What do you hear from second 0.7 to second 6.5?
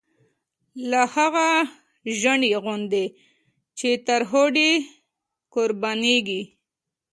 لا هغه ژڼۍ ژوندۍ دی، چی تر هوډه قربانیږی